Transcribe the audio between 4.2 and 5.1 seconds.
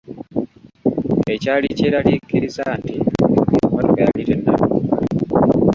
tenatuuka.